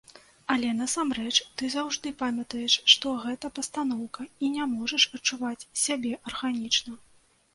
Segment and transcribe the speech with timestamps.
[0.51, 6.93] Але насамрэч ты заўжды памятаеш, што гэта пастаноўка і не можаш адчуваць сябе арганічна.